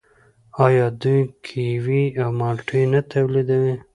[0.65, 3.75] آیا دوی کیوي او مالټې نه تولیدوي؟